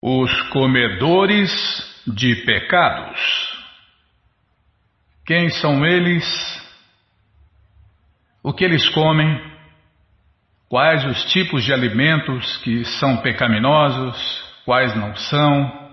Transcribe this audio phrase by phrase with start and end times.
[0.00, 1.50] Os comedores
[2.06, 3.20] de pecados.
[5.26, 6.24] Quem são eles?
[8.42, 9.38] O que eles comem?
[10.68, 14.16] Quais os tipos de alimentos que são pecaminosos?
[14.64, 15.90] Quais não são?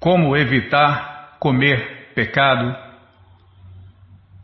[0.00, 2.76] Como evitar comer pecado?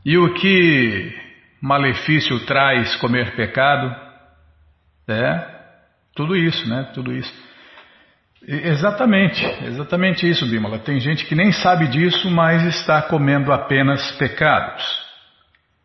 [0.05, 1.17] E o que
[1.61, 3.95] malefício traz comer pecado?
[5.09, 5.59] É,
[6.15, 6.91] tudo isso, né?
[6.95, 7.48] Tudo isso.
[8.47, 10.79] Exatamente, exatamente isso, Bimala.
[10.79, 14.83] Tem gente que nem sabe disso, mas está comendo apenas pecados.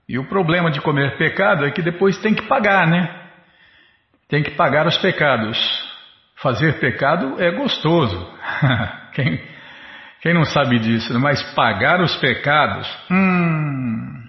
[0.08, 3.24] E o problema de comer pecado é que depois tem que pagar, né?
[4.30, 5.58] Tem que pagar os pecados.
[6.36, 8.32] Fazer pecado é gostoso.
[9.14, 9.42] quem,
[10.22, 11.18] quem não sabe disso?
[11.20, 14.24] Mas pagar os pecados, hum,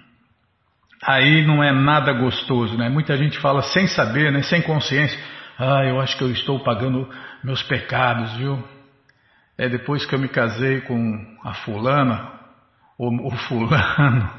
[1.03, 2.89] aí não é nada gostoso, né?
[2.89, 4.41] Muita gente fala sem saber, né?
[4.43, 5.19] Sem consciência.
[5.57, 7.09] Ah, eu acho que eu estou pagando
[7.45, 8.61] meus pecados, viu?
[9.57, 12.31] É depois que eu me casei com a fulana,
[12.97, 14.29] ou o fulano,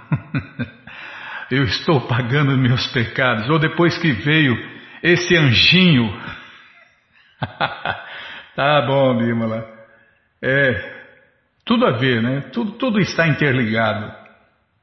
[1.51, 3.49] eu estou pagando meus pecados.
[3.49, 4.55] Ou depois que veio
[5.03, 6.13] esse anjinho.
[8.57, 9.65] tá bom, Bímola.
[10.43, 10.97] É,
[11.65, 12.41] tudo a ver, né?
[12.53, 14.13] Tudo, tudo está interligado.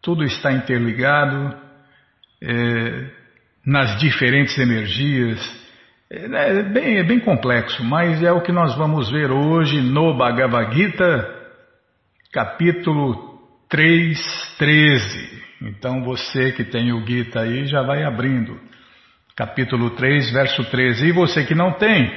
[0.02, 1.56] Tudo está interligado
[2.42, 3.10] é,
[3.66, 5.63] nas diferentes energias
[6.14, 10.16] é, é bem, é bem complexo, mas é o que nós vamos ver hoje no
[10.16, 11.28] Bhagavad Gita,
[12.32, 15.44] capítulo 3, 13.
[15.64, 18.60] Então você que tem o Gita aí já vai abrindo.
[19.36, 21.08] Capítulo 3, verso 13.
[21.08, 22.12] E você que não tem,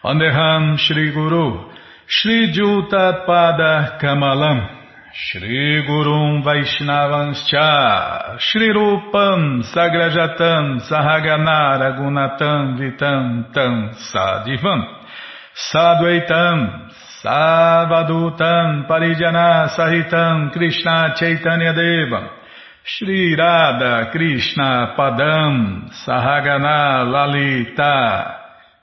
[0.02, 1.77] Andeham Shri Guru
[2.10, 4.66] Shri Juta Pada Kamalam
[5.12, 8.41] Shri Gurum Vaishnavanscha.
[8.41, 14.86] Shri Rupam Sagrajatam Sahagana Gunatam Vitam Tam Sadivam
[15.54, 16.88] Sadvaitam
[17.22, 22.26] Savadutam Parijana Sahitam Krishna Chaitanya Devam.
[22.84, 28.38] Shri Radha Krishna Padam Sahagana Lalita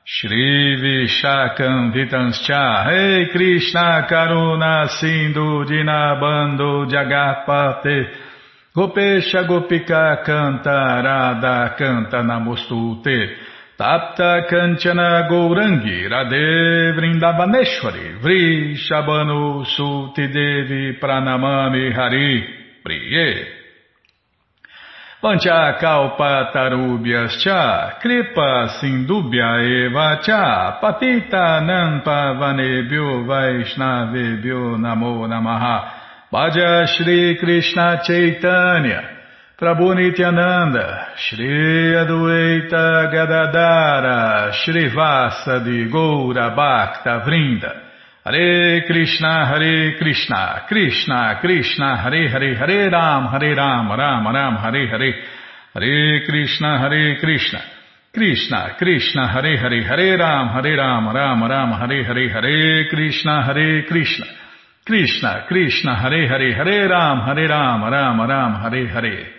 [0.07, 2.85] Shri Vishakam Vitanscha.
[2.85, 8.11] Rei Krishna Karuna Sindhu Dinabando Jagapate
[8.71, 13.35] Gopesha Gopika Canta Radha Canta Namostute.
[13.75, 18.19] Tapta Kanchana Gourangi Radhe Vrindavaneshwari.
[18.21, 22.45] Vri Shabanu Suti Devi Pranamami Hari.
[22.83, 23.54] Priye
[25.25, 35.91] Panchakalpatarubhyas cha kripa sindubhya eva cha patita nampa vanebhyo vaishnavebhyo namo namaha.
[36.31, 39.01] Bhaja Shri Krishna Chaitanya
[39.57, 47.84] Prabhu Nityananda Shri Adueita Gadadara Shri Vasa de Goura Bhakta Vrinda
[48.27, 54.87] Hare Krishna, Hare Krishna, Krishna, Krishna, Hare Hare, Hare Ram, Hare Ram, Ram Ram, Hare
[54.87, 55.13] Hare,
[55.71, 57.61] Hare Krishna, Hare Krishna,
[58.11, 63.83] Krishna, Krishna, Hare Hare, Hare Ram, Hare Ram, Ram Ram, Hare Hare, Hare Krishna, Hare
[63.85, 64.25] Krishna,
[64.83, 69.33] Krishna, Krishna, Hare Hare, Hare Ram, Hare Ram, Ram Ram, Hare Hare.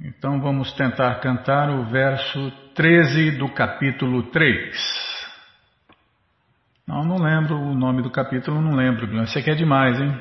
[0.00, 5.15] Então vamos tentar cantar o verso 13 do capítulo 3.
[6.86, 9.22] Não, não lembro o nome do capítulo, não lembro.
[9.24, 10.16] Isso aqui é demais, hein?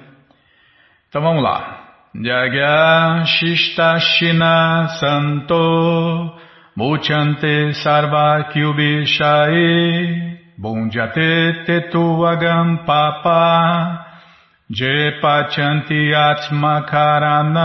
[1.08, 1.86] Então vamos lá.
[2.16, 6.34] Jagya Shistashina Santo
[6.76, 14.06] Muchante Sarva Kyubishai Bunjate Tetu Agam Papa
[14.72, 17.62] Jepachanti Atmakarana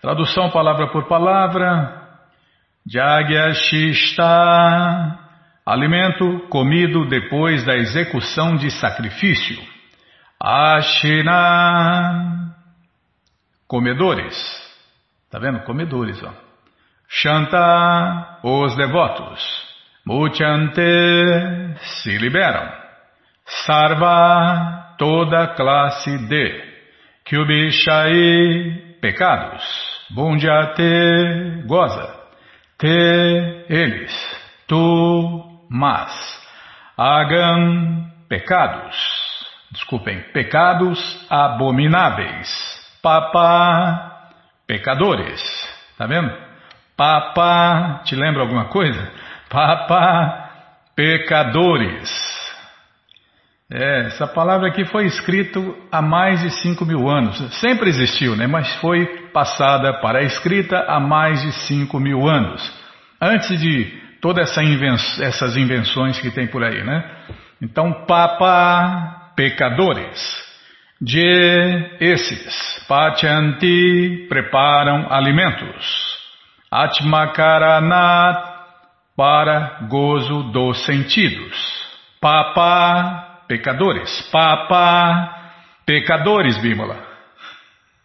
[0.00, 2.06] Tradução palavra por palavra
[2.86, 5.27] Jagya Shista
[5.70, 9.62] Alimento comido depois da execução de sacrifício
[10.40, 11.34] Ashina,
[13.66, 14.34] comedores.
[15.30, 15.60] Tá vendo?
[15.64, 16.32] Comedores, ó.
[17.08, 19.42] Shanta, os devotos.
[20.06, 20.80] Muchante,
[21.76, 22.70] se liberam.
[23.44, 26.64] Sarva, toda classe de.
[27.24, 29.64] Kyubishai, pecados.
[30.10, 32.14] Bunjate, goza.
[32.78, 34.14] Te, eles.
[34.68, 36.12] Tu, mas.
[36.96, 39.28] Agam, pecados
[39.70, 42.48] desculpem, pecados abomináveis.
[43.02, 44.30] Papa,
[44.66, 45.40] pecadores.
[45.96, 46.32] Tá vendo?
[46.96, 49.10] Papa, te lembra alguma coisa?
[49.48, 50.50] Papa,
[50.96, 52.38] pecadores.
[53.70, 55.60] É, essa palavra aqui foi escrita
[55.92, 57.36] há mais de 5 mil anos.
[57.60, 58.46] Sempre existiu, né?
[58.46, 62.62] Mas foi passada para a escrita há mais de 5 mil anos.
[63.20, 64.62] Antes de todas essa
[65.22, 67.04] essas invenções que tem por aí, né?
[67.60, 70.46] Então, Papa, pecadores.
[71.00, 76.18] De esses, Pachanti preparam alimentos.
[76.70, 78.48] Atmakaranat
[79.16, 81.56] para gozo dos sentidos.
[82.20, 84.28] Papa, pecadores.
[84.32, 85.52] Papa,
[85.86, 86.96] pecadores, Bímola.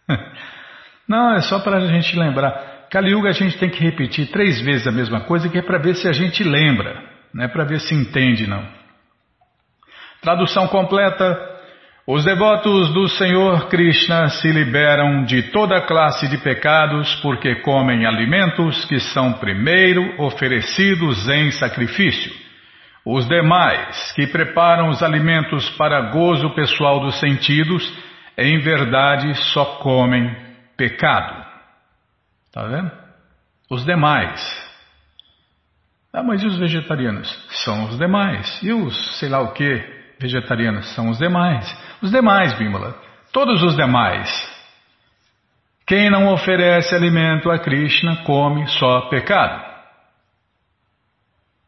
[1.08, 2.73] Não, é só para a gente lembrar.
[2.94, 5.78] Kali Yuga a gente tem que repetir três vezes a mesma coisa, que é para
[5.78, 7.02] ver se a gente lembra,
[7.34, 8.64] não é para ver se entende, não.
[10.22, 11.36] Tradução completa:
[12.06, 18.84] Os devotos do Senhor Krishna se liberam de toda classe de pecados porque comem alimentos
[18.84, 22.32] que são primeiro oferecidos em sacrifício.
[23.04, 27.92] Os demais, que preparam os alimentos para gozo pessoal dos sentidos,
[28.38, 30.32] em verdade só comem
[30.76, 31.53] pecado.
[32.54, 32.92] Está vendo?
[33.68, 34.40] Os demais.
[36.12, 37.28] Ah, mas e os vegetarianos?
[37.64, 38.62] São os demais.
[38.62, 40.04] E os sei lá o que?
[40.20, 41.66] vegetarianas são os demais.
[42.00, 42.96] Os demais, Bimala.
[43.32, 44.30] Todos os demais.
[45.84, 49.60] Quem não oferece alimento a Krishna come só pecado.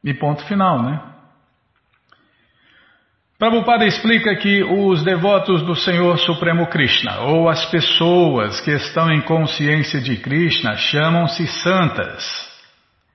[0.04, 1.02] E ponto final, né?
[3.38, 9.20] Prabhupada explica que os devotos do Senhor Supremo Krishna, ou as pessoas que estão em
[9.20, 12.24] consciência de Krishna, chamam-se santas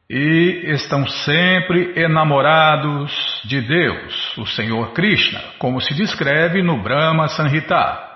[0.07, 3.11] e estão sempre enamorados
[3.45, 8.11] de Deus, o Senhor Krishna, como se descreve no Brahma Sanhita.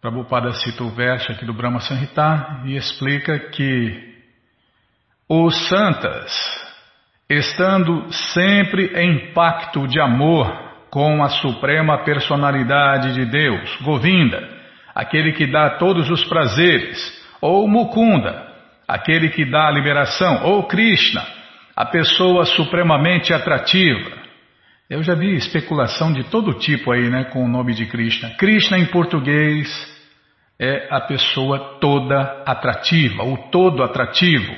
[0.00, 4.08] Prabhupada cita o verso aqui do Brahma Sanhita e explica que
[5.28, 6.32] os santas,
[7.34, 10.52] estando sempre em pacto de amor
[10.90, 14.48] com a suprema personalidade de Deus, Govinda,
[14.94, 16.98] aquele que dá todos os prazeres,
[17.40, 18.48] ou Mukunda,
[18.88, 21.24] aquele que dá a liberação, ou Krishna,
[21.76, 24.10] a pessoa supremamente atrativa.
[24.88, 28.30] Eu já vi especulação de todo tipo aí, né, com o nome de Krishna.
[28.30, 29.68] Krishna em português
[30.58, 34.52] é a pessoa toda atrativa, o todo atrativo,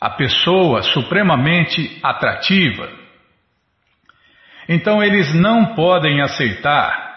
[0.00, 2.90] a pessoa supremamente atrativa.
[4.68, 7.10] Então eles não podem aceitar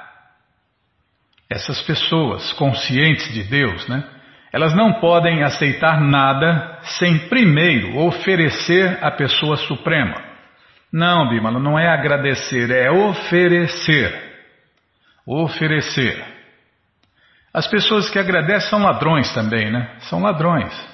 [1.50, 4.04] essas pessoas conscientes de Deus, né?
[4.52, 10.16] Elas não podem aceitar nada sem primeiro oferecer à pessoa suprema.
[10.92, 14.32] Não, Bimala, não é agradecer, é oferecer.
[15.26, 16.24] Oferecer.
[17.52, 19.96] As pessoas que agradecem são ladrões também, né?
[20.02, 20.93] São ladrões.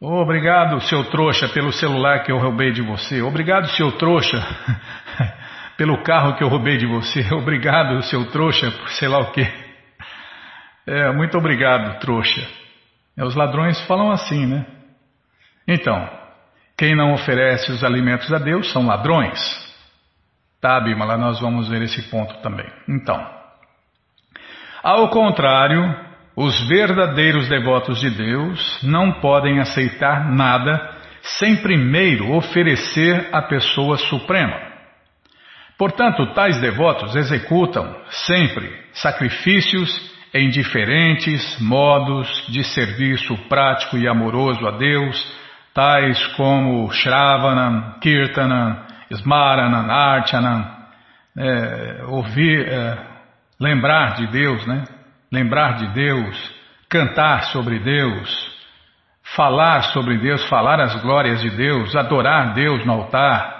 [0.00, 3.22] Obrigado, seu trouxa, pelo celular que eu roubei de você.
[3.22, 4.36] Obrigado, seu trouxa,
[5.78, 7.26] pelo carro que eu roubei de você.
[7.32, 9.50] Obrigado, seu trouxa, por sei lá o quê.
[10.86, 12.46] É, muito obrigado, trouxa.
[13.16, 14.66] É, os ladrões falam assim, né?
[15.66, 16.08] Então,
[16.76, 19.40] quem não oferece os alimentos a Deus são ladrões.
[20.60, 22.70] Tá, Bimala, nós vamos ver esse ponto também.
[22.86, 23.18] Então,
[24.82, 25.82] ao contrário,
[26.36, 34.54] os verdadeiros devotos de Deus não podem aceitar nada sem primeiro oferecer à pessoa suprema.
[35.78, 44.72] Portanto, tais devotos executam sempre sacrifícios em diferentes modos de serviço prático e amoroso a
[44.72, 45.36] Deus,
[45.72, 50.76] tais como Shravanam, Kirtanam, Smaranam, Archanam,
[51.38, 52.98] é, ouvir, é,
[53.58, 54.84] lembrar de Deus, né?
[55.30, 56.54] Lembrar de Deus,
[56.88, 58.56] cantar sobre Deus,
[59.34, 63.56] falar sobre Deus, falar as glórias de Deus, adorar Deus no altar,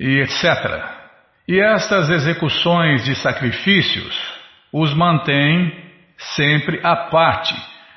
[0.00, 0.98] e etc.
[1.46, 4.38] E estas execuções de sacrifícios
[4.72, 5.72] os mantêm
[6.16, 7.54] sempre à parte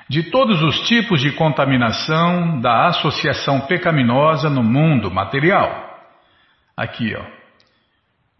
[0.08, 5.70] de todos os tipos de contaminação da associação pecaminosa no mundo material.
[6.76, 7.41] Aqui, ó.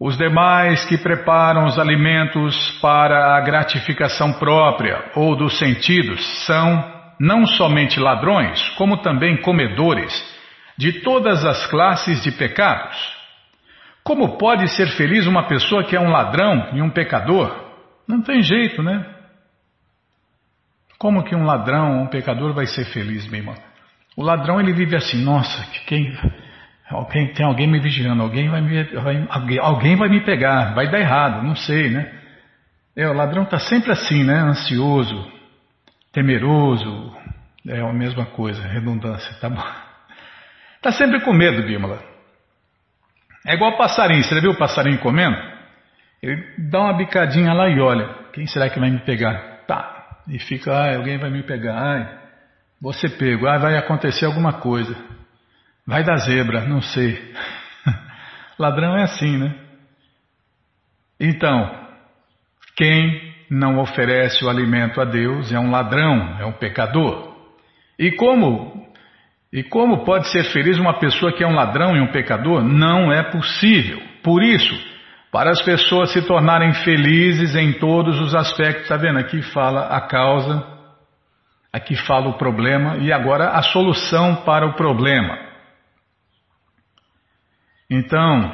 [0.05, 7.47] Os demais que preparam os alimentos para a gratificação própria ou dos sentidos são não
[7.47, 10.11] somente ladrões, como também comedores
[10.77, 12.97] de todas as classes de pecados.
[14.03, 17.71] Como pode ser feliz uma pessoa que é um ladrão e um pecador?
[18.05, 19.05] Não tem jeito, né?
[20.99, 23.55] Como que um ladrão um pecador vai ser feliz, meu irmão?
[24.17, 26.13] O ladrão ele vive assim, nossa, quem,
[26.93, 30.89] alguém, tem alguém me vigiando, alguém vai me, vai, alguém, alguém vai me pegar, vai
[30.89, 32.11] dar errado, não sei, né?
[32.95, 34.35] É, o ladrão está sempre assim, né?
[34.35, 35.31] Ansioso,
[36.11, 37.15] temeroso,
[37.67, 39.63] é a mesma coisa, redundância, tá bom?
[40.75, 41.99] Está sempre com medo, Bímola.
[43.45, 45.37] É igual passarinho, você viu o passarinho comendo?
[46.21, 49.63] Ele dá uma bicadinha lá e olha, quem será que vai me pegar?
[49.67, 52.19] Tá, e fica, ai, alguém vai me pegar, ai,
[52.81, 54.95] você pego, ai, vai acontecer alguma coisa.
[55.85, 57.33] Vai dar zebra, não sei.
[58.57, 59.55] Ladrão é assim, né?
[61.19, 61.71] Então,
[62.75, 67.33] quem não oferece o alimento a Deus é um ladrão, é um pecador.
[67.99, 68.83] E como
[69.51, 72.63] e como pode ser feliz uma pessoa que é um ladrão e um pecador?
[72.63, 74.01] Não é possível.
[74.23, 74.73] Por isso,
[75.31, 79.19] para as pessoas se tornarem felizes em todos os aspectos, está vendo?
[79.19, 80.65] Aqui fala a causa,
[81.71, 85.52] aqui fala o problema e agora a solução para o problema.
[87.95, 88.51] Então,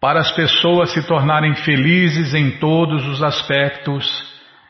[0.00, 4.06] para as pessoas se tornarem felizes em todos os aspectos,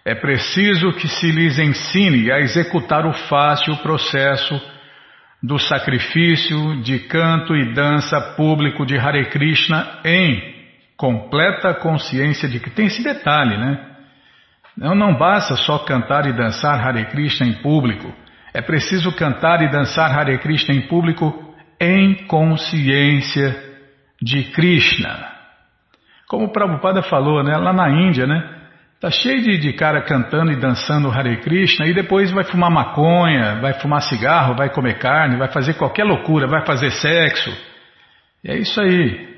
[0.04, 4.60] é preciso que se lhes ensine a executar o fácil processo
[5.40, 10.56] do sacrifício de canto e dança público de Hare Krishna em
[10.96, 13.78] completa consciência de que tem esse detalhe, né?
[14.76, 18.12] Não, não basta só cantar e dançar Hare Krishna em público,
[18.52, 23.67] é preciso cantar e dançar Hare Krishna em público em consciência
[24.20, 25.28] de Krishna.
[26.28, 28.56] Como o Prabhupada falou, né, lá na Índia, né?
[29.00, 33.60] Tá cheio de, de cara cantando e dançando Hare Krishna e depois vai fumar maconha,
[33.60, 37.50] vai fumar cigarro, vai comer carne, vai fazer qualquer loucura, vai fazer sexo.
[38.42, 39.28] E é isso aí.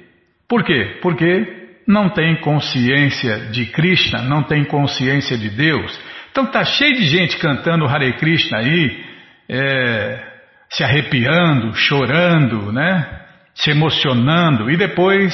[0.48, 0.98] Por quê?
[1.02, 6.00] Porque não tem consciência de Krishna, não tem consciência de Deus.
[6.30, 9.04] Então tá cheio de gente cantando Hare Krishna aí,
[9.46, 10.24] é,
[10.70, 13.20] se arrepiando, chorando, né?
[13.60, 15.32] Se emocionando e depois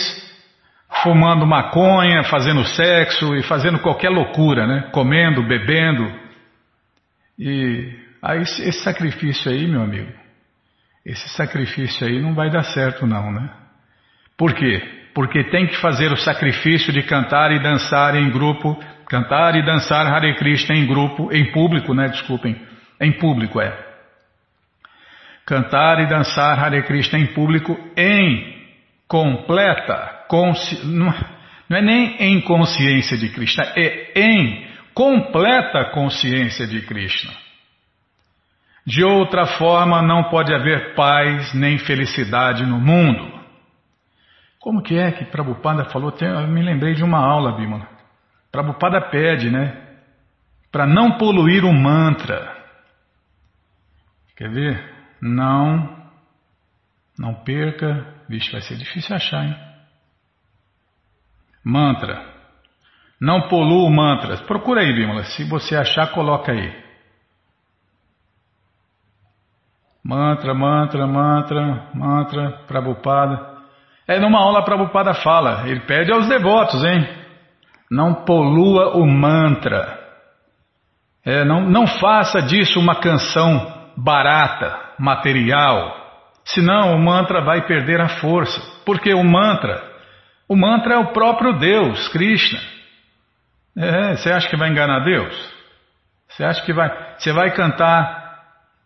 [1.02, 4.90] fumando maconha, fazendo sexo e fazendo qualquer loucura, né?
[4.92, 6.12] Comendo, bebendo.
[7.38, 7.92] E
[8.22, 10.12] aí esse sacrifício aí, meu amigo,
[11.04, 13.48] esse sacrifício aí não vai dar certo não, né?
[14.36, 14.82] Por quê?
[15.14, 18.76] Porque tem que fazer o sacrifício de cantar e dançar em grupo,
[19.08, 22.08] cantar e dançar Hare Krishna em grupo, em público, né?
[22.08, 22.60] Desculpem,
[23.00, 23.85] em público é
[25.46, 28.56] cantar e dançar Hare Krishna em público em
[29.06, 30.84] completa consci...
[30.84, 31.14] não
[31.70, 37.32] é nem em consciência de Krishna, é em completa consciência de Krishna.
[38.84, 43.36] De outra forma, não pode haver paz nem felicidade no mundo.
[44.60, 46.12] Como que é que Prabhupada falou?
[46.20, 47.88] Eu me lembrei de uma aula, Bimala.
[48.50, 49.76] Prabhupada pede, né?
[50.70, 52.54] Para não poluir o mantra.
[54.36, 54.95] Quer ver?
[55.20, 55.96] Não,
[57.18, 58.14] não perca.
[58.28, 59.56] Vixe, vai ser difícil achar, hein?
[61.64, 62.34] Mantra.
[63.20, 64.36] Não polua o mantra.
[64.44, 65.24] Procura aí, Bímola.
[65.24, 66.84] Se você achar, coloca aí.
[70.04, 73.56] Mantra, mantra, mantra, mantra, Prabhupada.
[74.06, 75.68] É numa aula Prabhupada fala.
[75.68, 77.08] Ele pede aos devotos, hein?
[77.90, 79.98] Não polua o mantra.
[81.24, 86.06] É, não, não faça disso uma canção barata material,
[86.44, 88.60] senão o mantra vai perder a força.
[88.84, 89.82] Porque o mantra,
[90.48, 92.60] o mantra é o próprio Deus, Krishna.
[93.76, 95.54] É, você acha que vai enganar Deus?
[96.28, 98.26] Você acha que vai, você vai cantar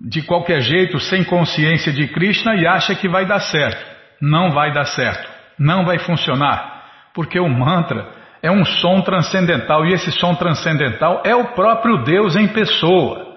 [0.01, 3.85] de qualquer jeito, sem consciência de Krishna e acha que vai dar certo?
[4.21, 8.09] Não vai dar certo, não vai funcionar, porque o mantra
[8.43, 13.30] é um som transcendental e esse som transcendental é o próprio Deus em pessoa.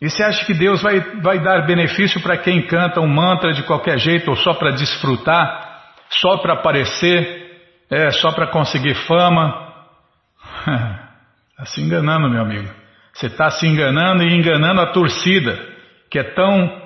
[0.00, 3.64] E você acha que Deus vai, vai dar benefício para quem canta um mantra de
[3.64, 9.74] qualquer jeito ou só para desfrutar, só para aparecer, é, só para conseguir fama?
[11.50, 12.68] Está se enganando, meu amigo.
[13.12, 15.58] Você está se enganando e enganando a torcida,
[16.08, 16.80] que é tão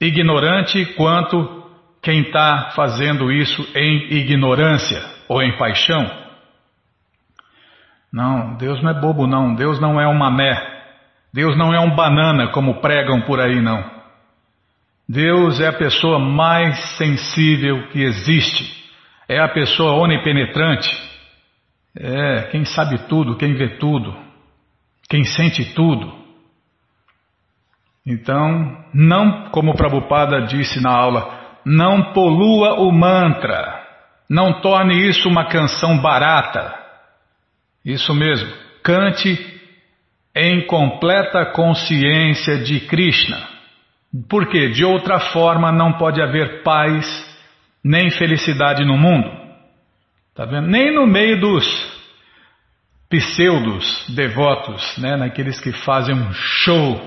[0.00, 1.70] ignorante quanto
[2.02, 6.04] quem está fazendo isso em ignorância ou em paixão.
[8.12, 9.54] Não, Deus não é bobo, não.
[9.54, 10.75] Deus não é um mané.
[11.36, 13.84] Deus não é um banana, como pregam por aí, não.
[15.06, 18.90] Deus é a pessoa mais sensível que existe.
[19.28, 20.88] É a pessoa onipenetrante.
[21.94, 24.16] É quem sabe tudo, quem vê tudo,
[25.10, 26.10] quem sente tudo.
[28.06, 33.84] Então, não, como o Prabhupada disse na aula, não polua o mantra.
[34.26, 36.74] Não torne isso uma canção barata.
[37.84, 38.50] Isso mesmo.
[38.82, 39.55] Cante
[40.36, 43.48] em completa consciência de Krishna.
[44.28, 47.06] Porque de outra forma não pode haver paz
[47.82, 49.30] nem felicidade no mundo.
[50.34, 50.68] Tá vendo?
[50.68, 51.96] Nem no meio dos
[53.08, 55.16] pseudos devotos, né?
[55.16, 57.00] naqueles que fazem um show,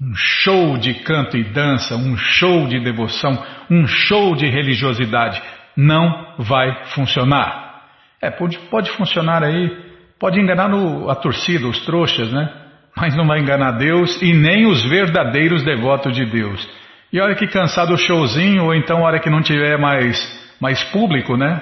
[0.00, 5.42] um show de canto e dança, um show de devoção, um show de religiosidade.
[5.76, 7.82] Não vai funcionar.
[8.20, 9.91] É, pode, pode funcionar aí
[10.22, 12.48] Pode enganar no, a torcida, os trouxas, né?
[12.96, 16.64] Mas não vai enganar Deus e nem os verdadeiros devotos de Deus.
[17.12, 20.16] E a hora que cansar do showzinho, ou então a hora que não tiver mais,
[20.60, 21.60] mais público, né?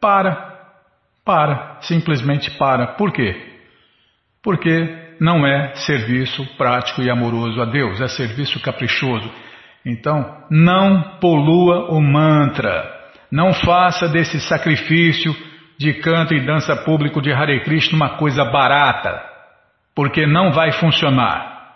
[0.00, 0.56] Para.
[1.24, 1.78] Para.
[1.82, 2.94] Simplesmente para.
[2.94, 3.60] Por quê?
[4.42, 9.30] Porque não é serviço prático e amoroso a Deus, é serviço caprichoso.
[9.86, 12.90] Então, não polua o mantra.
[13.30, 15.32] Não faça desse sacrifício
[15.80, 19.18] de canto e dança público de Hare Krishna uma coisa barata,
[19.94, 21.70] porque não vai funcionar.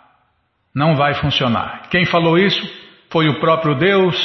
[0.75, 1.89] Não vai funcionar.
[1.89, 2.63] Quem falou isso
[3.09, 4.15] foi o próprio Deus,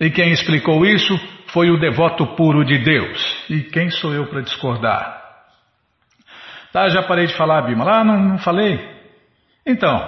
[0.00, 1.14] e quem explicou isso
[1.48, 3.44] foi o devoto puro de Deus.
[3.50, 5.20] E quem sou eu para discordar?
[6.72, 7.84] Tá, já parei de falar, Bima.
[7.84, 8.80] Lá não, não falei?
[9.66, 9.98] Então,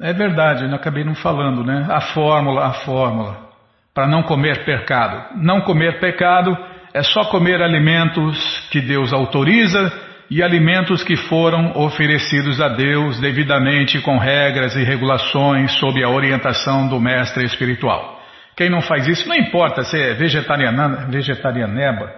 [0.00, 1.88] é verdade, eu acabei não falando, né?
[1.90, 3.50] A fórmula, a fórmula.
[3.92, 5.42] Para não comer pecado.
[5.42, 6.56] Não comer pecado
[6.92, 9.92] é só comer alimentos que Deus autoriza
[10.30, 16.88] e alimentos que foram oferecidos a Deus devidamente com regras e regulações sob a orientação
[16.88, 18.20] do mestre espiritual.
[18.56, 22.12] Quem não faz isso, não importa se é vegetariana, vegetarianeba,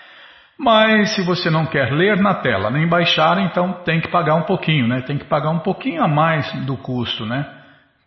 [0.59, 4.45] Mas se você não quer ler na tela nem baixar, então tem que pagar um
[4.45, 5.03] pouquinho, né?
[5.03, 7.47] Tem que pagar um pouquinho a mais do custo, né?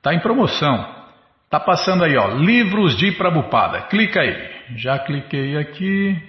[0.02, 1.04] Tá em promoção.
[1.52, 3.82] Tá passando aí, ó, Livros de Prabupada.
[3.84, 4.50] Clica aí.
[4.78, 6.20] Já cliquei aqui.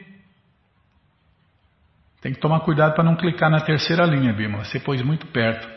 [2.20, 4.64] Tem que tomar cuidado para não clicar na terceira linha, Bima.
[4.64, 5.73] Você pôs muito perto.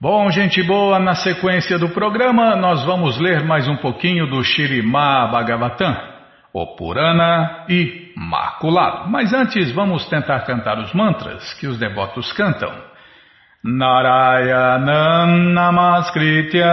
[0.00, 5.28] Bom, gente boa, na sequência do programa nós vamos ler mais um pouquinho do Shirimá
[5.28, 6.11] Bhagavatam,
[6.52, 9.08] o Purana Imaculado.
[9.08, 12.72] Mas antes vamos tentar cantar os mantras que os devotos cantam.
[13.64, 16.66] Narayanam Namaskritya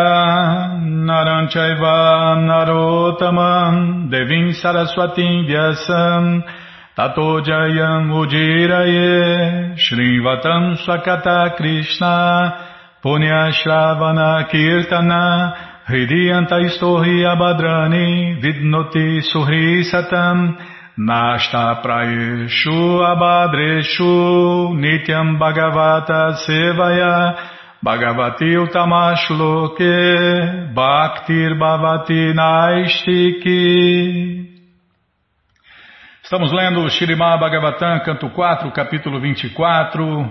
[0.82, 6.44] Naranchaiva Narotamam Devim Saraswatim Vyasam
[6.96, 12.54] Tato Jayam Ujiraye Shrivatam Swakata Krishna
[13.04, 20.56] Punyashravana Kirtana Hridiyanta Istohi Abhadrani Vidnoti Suhri Satam
[20.96, 27.36] Nashta Prayeshu Abhadreshu Nityam Bhagavata Sevaya
[27.84, 29.96] Bhagavati Utamashloke
[30.76, 33.98] Bhaktir Bhavati Naistiki.
[36.24, 36.90] Estamos lendo o
[37.40, 40.30] Bhagavatam, canto 4, capítulo 24, uh,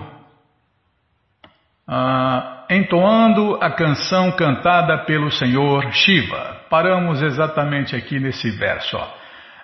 [1.85, 6.61] ah, entoando a canção cantada pelo Senhor Shiva.
[6.69, 8.95] Paramos exatamente aqui nesse verso.
[8.95, 9.07] Ó.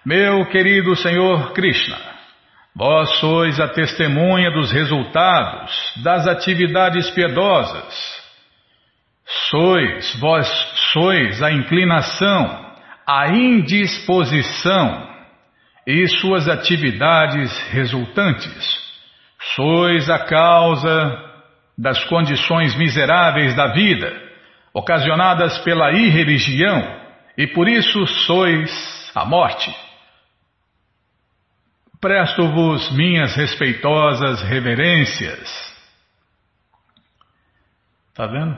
[0.04, 1.98] Meu querido Senhor Krishna,
[2.76, 5.72] vós sois a testemunha dos resultados
[6.04, 8.26] das atividades piedosas.
[9.50, 10.48] Sois, vós
[10.94, 12.74] sois a inclinação,
[13.08, 15.16] a indisposição
[15.86, 18.84] e suas atividades resultantes.
[19.56, 21.35] Sois a causa
[21.78, 24.14] das condições miseráveis da vida,
[24.74, 27.02] ocasionadas pela irreligião,
[27.38, 29.74] e por isso sois a morte.
[32.00, 35.76] Presto-vos minhas respeitosas reverências.
[38.10, 38.58] Está vendo?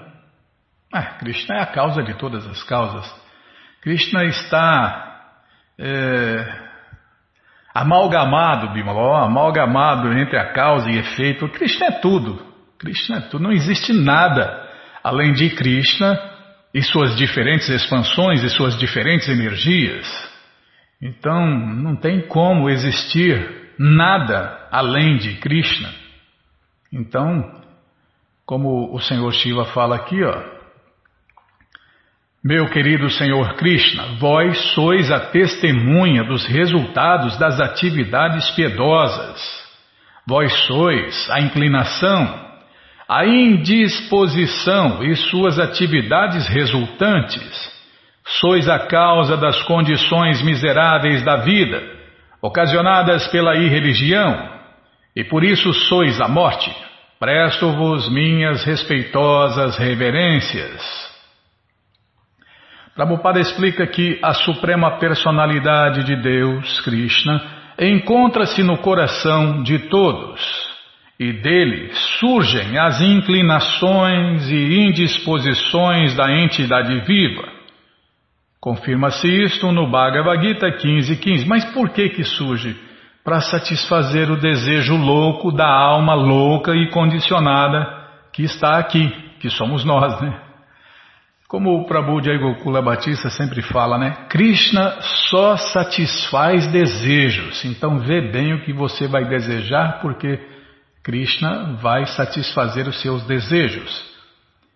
[0.94, 3.28] Ah, Krishna é a causa de todas as causas.
[3.82, 5.34] Krishna está
[5.80, 6.68] é,
[7.74, 11.48] amalgamado, Bimala, amalgamado entre a causa e efeito.
[11.50, 12.47] Krishna é tudo.
[12.78, 13.44] Krishna tudo.
[13.44, 14.66] Não existe nada
[15.04, 16.20] além de Krishna
[16.74, 20.08] e suas diferentes expansões e suas diferentes energias.
[21.02, 25.90] Então, não tem como existir nada além de Krishna.
[26.92, 27.62] Então,
[28.46, 30.58] como o Senhor Shiva fala aqui, ó,
[32.44, 39.68] meu querido Senhor Krishna, vós sois a testemunha dos resultados das atividades piedosas.
[40.26, 42.47] Vós sois a inclinação,
[43.08, 47.78] a indisposição e suas atividades resultantes
[48.42, 51.82] sois a causa das condições miseráveis da vida,
[52.42, 54.50] ocasionadas pela irreligião,
[55.16, 56.70] e por isso sois a morte.
[57.20, 61.08] Presto-vos minhas respeitosas reverências.
[62.94, 67.42] Prabhupada explica que a suprema personalidade de Deus, Krishna,
[67.80, 70.67] encontra-se no coração de todos,
[71.20, 77.58] e dele surgem as inclinações e indisposições da entidade viva.
[78.60, 81.20] Confirma-se isto no Bhagavad Gita 15.15.
[81.20, 81.48] 15.
[81.48, 82.76] Mas por que que surge?
[83.24, 87.98] Para satisfazer o desejo louco da alma louca e condicionada
[88.32, 90.40] que está aqui, que somos nós, né?
[91.48, 94.12] Como o Prabhu de Gokula Batista sempre fala, né?
[94.30, 94.98] Krishna
[95.30, 97.64] só satisfaz desejos.
[97.64, 100.40] Então vê bem o que você vai desejar, porque
[101.08, 104.06] Krishna vai satisfazer os seus desejos.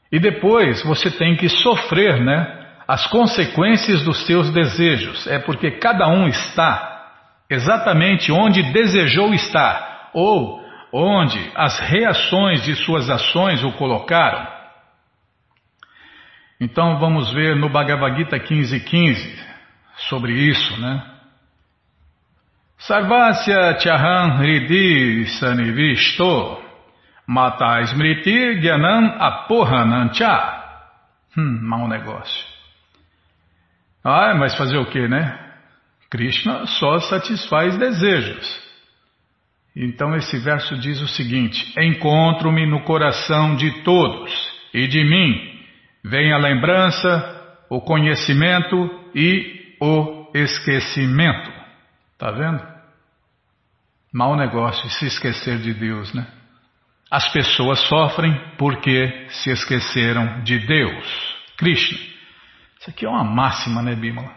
[0.10, 2.60] E depois você tem que sofrer, né?
[2.88, 5.28] as consequências dos seus desejos.
[5.28, 7.10] É porque cada um está
[7.50, 10.64] exatamente onde desejou estar, ou
[10.94, 14.48] onde as reações de suas ações o colocaram.
[16.62, 19.44] Então vamos ver no Bhagavad Gita 15.15 15,
[20.10, 21.11] sobre isso, né?
[22.88, 26.58] Sarvasya Chaham Hridi Sanivisto
[27.28, 30.64] Mata Smriti Gyanam Apohanancha.
[31.38, 32.44] Hum, mau negócio.
[34.04, 35.38] Ah, mas fazer o que, né?
[36.10, 38.60] Krishna só satisfaz desejos.
[39.76, 44.34] Então esse verso diz o seguinte: Encontro-me no coração de todos,
[44.74, 45.62] e de mim
[46.04, 51.52] vem a lembrança, o conhecimento e o esquecimento.
[52.18, 52.71] Tá vendo?
[54.14, 56.28] Mau negócio se esquecer de Deus, né?
[57.10, 61.98] As pessoas sofrem porque se esqueceram de Deus, Krishna.
[62.80, 64.32] Isso aqui é uma máxima, né, Bímola?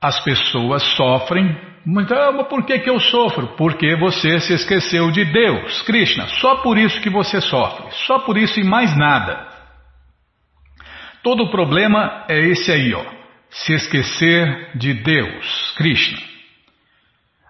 [0.00, 3.56] As pessoas sofrem, mas ah, por que, que eu sofro?
[3.56, 6.26] Porque você se esqueceu de Deus, Krishna.
[6.26, 7.90] Só por isso que você sofre.
[8.06, 9.46] Só por isso e mais nada.
[11.22, 13.04] Todo o problema é esse aí, ó.
[13.50, 16.35] se esquecer de Deus, Krishna.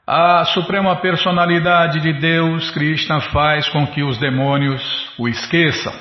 [0.08, 4.80] A Suprema Personalidade de Deus, Krishna, faz com que os demônios
[5.18, 5.92] o esqueçam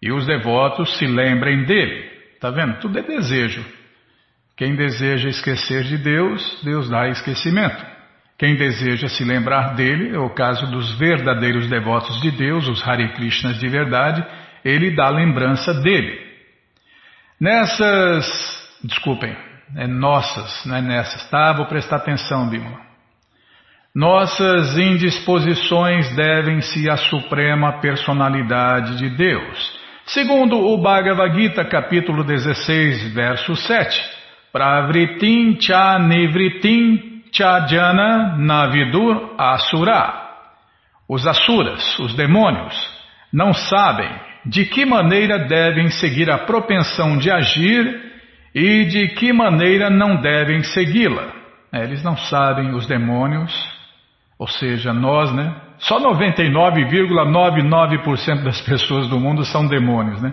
[0.00, 2.08] e os devotos se lembrem dele.
[2.34, 2.78] Está vendo?
[2.78, 3.66] Tudo é desejo.
[4.56, 7.84] Quem deseja esquecer de Deus, Deus dá esquecimento.
[8.38, 13.12] Quem deseja se lembrar dele, é o caso dos verdadeiros devotos de Deus, os Hare
[13.14, 14.24] Krishnas de verdade,
[14.64, 16.16] ele dá lembrança dele.
[17.40, 18.24] Nessas,
[18.84, 19.36] desculpem,
[19.76, 21.52] é nossas, não é nessas, tá?
[21.52, 22.89] Vou prestar atenção, Bímola.
[23.94, 29.80] Nossas indisposições devem-se à suprema personalidade de Deus.
[30.06, 34.00] Segundo o Bhagavad Gita, capítulo 16, verso 7,
[34.52, 40.28] Pravritim cha nivritim cha jana navidur asura.
[41.08, 42.76] Os asuras, os demônios,
[43.32, 44.10] não sabem
[44.46, 48.12] de que maneira devem seguir a propensão de agir
[48.54, 51.32] e de que maneira não devem segui-la.
[51.72, 53.79] Eles não sabem, os demônios,
[54.40, 55.54] ou seja, nós, né?
[55.80, 60.32] Só 99,99% das pessoas do mundo são demônios, né?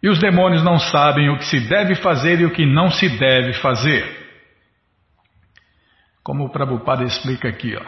[0.00, 3.08] E os demônios não sabem o que se deve fazer e o que não se
[3.18, 4.06] deve fazer.
[6.22, 7.82] Como o Prabhupada explica aqui, ó.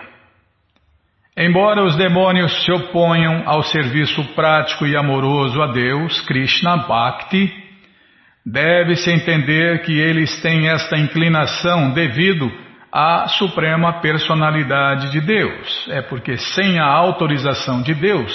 [1.36, 7.54] Embora os demônios se oponham ao serviço prático e amoroso a Deus, Krishna Bhakti,
[8.44, 12.50] deve-se entender que eles têm esta inclinação devido
[12.92, 15.88] a suprema personalidade de Deus.
[15.90, 18.32] É porque sem a autorização de Deus,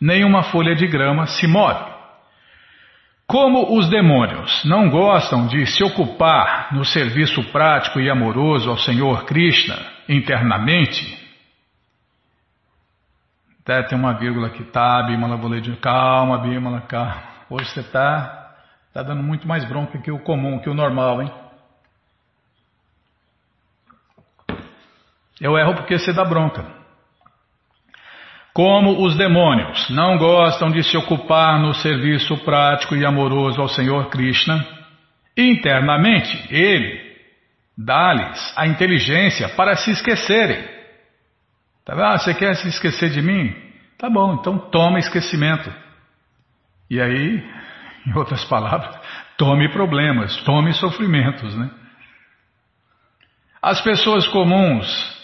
[0.00, 1.98] nenhuma folha de grama se move.
[3.26, 9.26] Como os demônios não gostam de se ocupar no serviço prático e amoroso ao Senhor
[9.26, 9.76] Krishna
[10.08, 11.18] internamente,
[13.60, 17.22] até tem uma vírgula aqui, tá, Bimala, vou ler de calma, Bimala, calma.
[17.50, 18.54] Hoje você tá,
[18.94, 21.30] tá dando muito mais bronca que o comum, que o normal, hein?
[25.40, 26.64] Eu erro porque você dá bronca.
[28.52, 34.08] Como os demônios não gostam de se ocupar no serviço prático e amoroso ao Senhor
[34.10, 34.66] Krishna,
[35.36, 37.06] internamente ele
[37.76, 40.66] dá-lhes a inteligência para se esquecerem.
[41.84, 41.94] Tá?
[41.94, 43.54] Ah, você quer se esquecer de mim?
[43.96, 45.72] Tá bom, então toma esquecimento.
[46.90, 47.40] E aí,
[48.06, 48.98] em outras palavras,
[49.36, 51.70] tome problemas, tome sofrimentos, né?
[53.62, 55.17] As pessoas comuns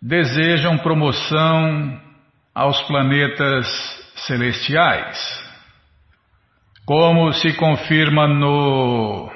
[0.00, 2.00] desejam promoção
[2.54, 3.66] aos planetas
[4.26, 5.50] celestiais,
[6.86, 9.30] como se confirma no.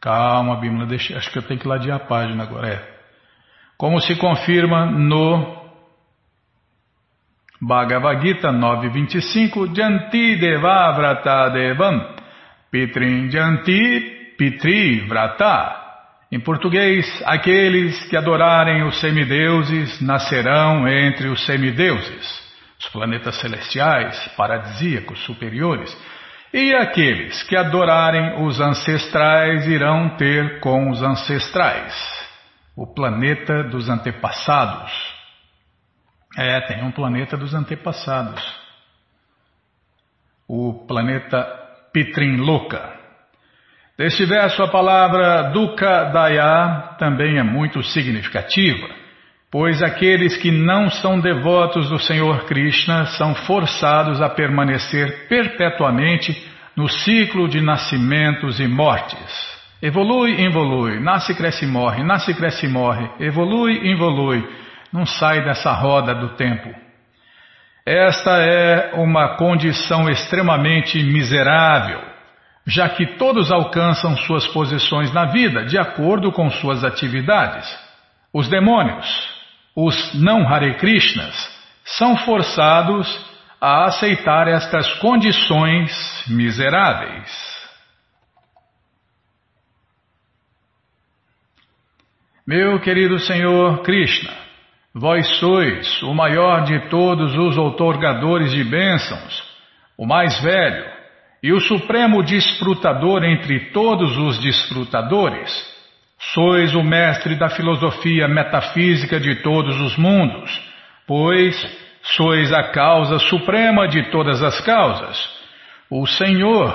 [0.00, 2.68] Calma, Bíblia, deixa, acho que eu tenho que ladear a página agora.
[2.68, 2.96] É.
[3.76, 5.56] Como se confirma no
[7.60, 12.14] Bhagavad Gita 9.25, Janti Devavrata Devam,
[12.70, 15.85] Pitrin Janti Pitri Vrata.
[16.30, 22.46] Em português, aqueles que adorarem os semideuses nascerão entre os semideuses,
[22.80, 25.96] os planetas celestiais, paradisíacos, superiores,
[26.52, 31.94] e aqueles que adorarem os ancestrais irão ter com os ancestrais,
[32.76, 34.92] o planeta dos antepassados.
[36.36, 38.42] É, tem um planeta dos antepassados.
[40.48, 41.42] O planeta
[41.92, 42.95] Pitrinloka.
[43.98, 48.88] Deste verso, a palavra Dukkha Daya também é muito significativa,
[49.50, 56.36] pois aqueles que não são devotos do Senhor Krishna são forçados a permanecer perpetuamente
[56.76, 59.56] no ciclo de nascimentos e mortes.
[59.80, 64.46] Evolui, evolui, nasce, cresce, morre, nasce, cresce, morre, evolui, evolui,
[64.92, 66.68] não sai dessa roda do tempo.
[67.86, 72.15] Esta é uma condição extremamente miserável
[72.66, 77.66] já que todos alcançam suas posições na vida de acordo com suas atividades.
[78.32, 79.06] Os demônios,
[79.74, 83.24] os não Hare Krishnas, são forçados
[83.60, 85.92] a aceitar estas condições
[86.28, 87.56] miseráveis.
[92.46, 94.32] Meu querido Senhor Krishna,
[94.94, 99.42] vós sois o maior de todos os outorgadores de bênçãos,
[99.96, 100.95] o mais velho,
[101.42, 105.74] e o supremo desfrutador entre todos os desfrutadores.
[106.18, 110.50] Sois o mestre da filosofia metafísica de todos os mundos,
[111.06, 111.54] pois
[112.02, 115.36] sois a causa suprema de todas as causas.
[115.90, 116.74] O Senhor,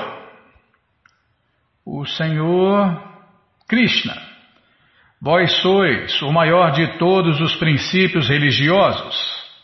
[1.85, 3.01] o Senhor
[3.67, 4.15] Krishna.
[5.19, 9.15] Vós sois o maior de todos os princípios religiosos,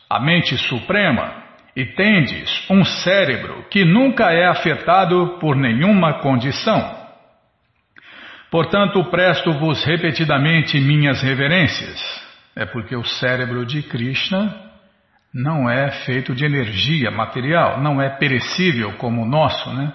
[0.09, 1.46] a mente suprema
[1.77, 6.97] e tendes um cérebro que nunca é afetado por nenhuma condição.
[8.49, 12.01] Portanto, presto-vos repetidamente minhas reverências.
[12.55, 14.55] É porque o cérebro de Krishna
[15.31, 19.93] não é feito de energia material, não é perecível como o nosso, né?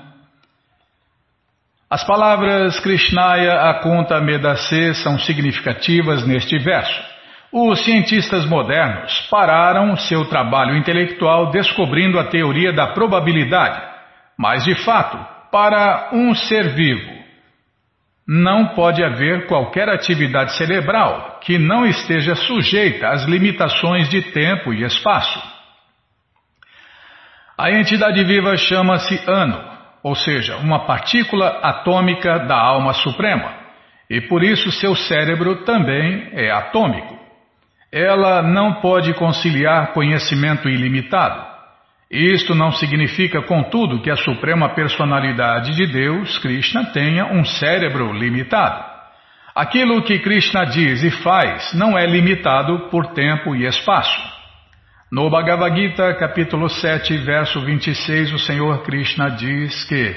[1.90, 7.11] As palavras Krishnaya Akunta Medase são significativas neste verso.
[7.52, 13.78] Os cientistas modernos pararam seu trabalho intelectual descobrindo a teoria da probabilidade,
[14.38, 15.18] mas de fato,
[15.50, 17.12] para um ser vivo,
[18.26, 24.82] não pode haver qualquer atividade cerebral que não esteja sujeita às limitações de tempo e
[24.82, 25.38] espaço.
[27.58, 29.62] A entidade viva chama-se ano,
[30.02, 33.52] ou seja, uma partícula atômica da alma suprema,
[34.08, 37.21] e por isso seu cérebro também é atômico.
[37.92, 41.52] Ela não pode conciliar conhecimento ilimitado.
[42.10, 48.82] Isto não significa, contudo, que a Suprema Personalidade de Deus, Krishna, tenha um cérebro limitado.
[49.54, 54.18] Aquilo que Krishna diz e faz não é limitado por tempo e espaço.
[55.10, 60.16] No Bhagavad Gita, capítulo 7, verso 26, o Senhor Krishna diz que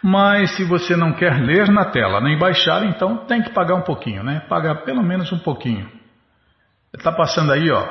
[0.09, 3.81] Mas se você não quer ler na tela nem baixar, então tem que pagar um
[3.81, 4.39] pouquinho, né?
[4.47, 5.85] Pagar pelo menos um pouquinho.
[6.93, 7.85] Está passando aí, ó.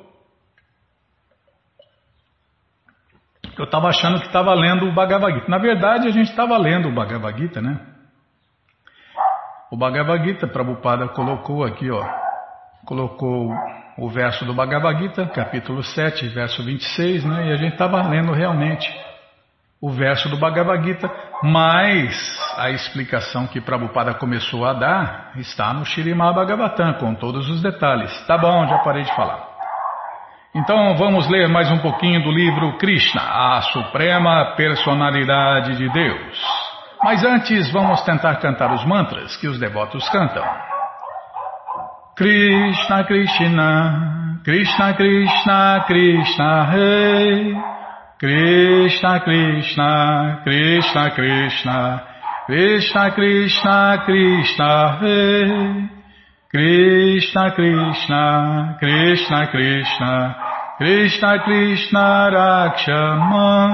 [3.58, 5.50] Eu estava achando que estava lendo o Bhagavad Gita.
[5.50, 7.80] Na verdade, a gente estava lendo o Bhagavad Gita, né?
[9.72, 12.06] O Bhagavad Gita, Prabhupada colocou aqui, ó.
[12.86, 13.52] Colocou
[13.98, 17.48] o verso do Bhagavad Gita, capítulo 7, verso 26, né?
[17.48, 18.88] E a gente estava lendo realmente
[19.82, 21.10] o verso do Bhagavad Gita,
[21.44, 27.62] mas a explicação que Prabhupada começou a dar está no Shirimá Bhagavatam, com todos os
[27.62, 28.12] detalhes.
[28.28, 29.47] Tá bom, já parei de falar.
[30.58, 36.42] Então vamos ler mais um pouquinho do livro Krishna, a Suprema Personalidade de Deus.
[37.04, 40.44] Mas antes vamos tentar cantar os mantras que os devotos cantam.
[42.16, 47.56] Krishna Krishna Krishna Krishna Krishna Rei
[48.18, 52.04] Krishna Krishna Krishna Krishna
[52.48, 55.98] Krishna Krishna Krishna Rei
[56.50, 60.47] Krishna Krishna Krishna Krishna
[60.78, 63.74] Krishna Krishna Rakshamam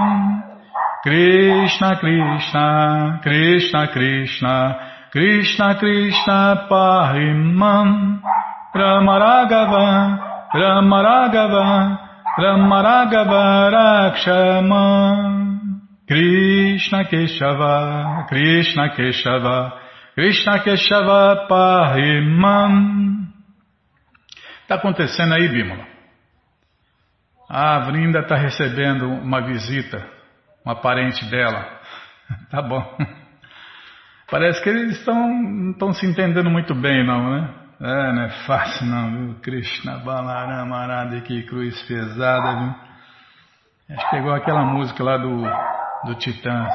[1.03, 4.75] Krishna Krishna Krishna Krishna
[5.11, 8.21] Krishna Krishna Pahimam.
[8.73, 10.17] Ramaragava
[10.55, 11.99] Ramaragava
[12.39, 13.69] Ramaragava
[14.15, 14.85] Rakshama.
[16.07, 19.71] Krishna Keshava Krishna Keshava
[20.15, 23.27] Krishna Keshava Pahimam.
[24.61, 25.92] Está acontecendo aí, Bímola?
[27.55, 30.03] A Vrinda está recebendo uma visita,
[30.65, 31.63] uma parente dela.
[32.49, 32.81] Tá bom.
[34.31, 37.49] Parece que eles estão não estão se entendendo muito bem, não, né?
[37.79, 39.35] É, não é fácil não, viu?
[39.41, 42.75] Krishna Balarama Arada, que cruz pesada, viu?
[43.95, 45.43] Acho que é igual aquela música lá do,
[46.05, 46.73] do Titãs.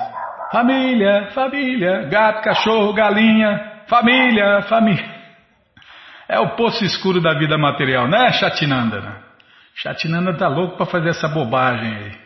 [0.53, 5.19] Família, família, gato, cachorro, galinha, família, família.
[6.29, 9.28] É o poço escuro da vida material, né, Chatinanda?
[9.81, 12.19] Chatinanda tá louco para fazer essa bobagem aí.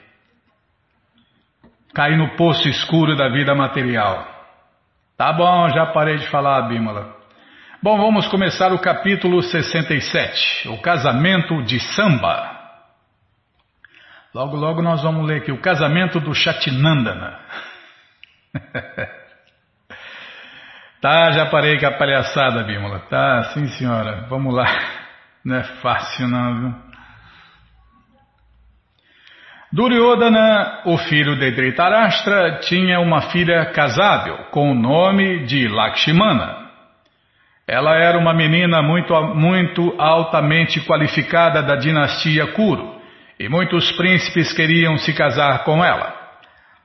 [1.94, 4.26] Cair no poço escuro da vida material.
[5.18, 7.14] Tá bom, já parei de falar, Bímola.
[7.82, 12.58] Bom, vamos começar o capítulo 67, o casamento de samba.
[14.34, 17.38] Logo, logo nós vamos ler aqui o casamento do Chatinandana.
[21.02, 23.00] tá, já parei com a palhaçada, Bímola.
[23.10, 24.64] Tá, sim senhora, vamos lá.
[25.44, 26.91] Não é fácil não, viu?
[29.72, 36.68] Duryodhana, o filho de Dhritarashtra, tinha uma filha casável com o nome de Lakshmana.
[37.66, 43.00] Ela era uma menina muito, muito altamente qualificada da dinastia Kuru
[43.40, 46.12] e muitos príncipes queriam se casar com ela.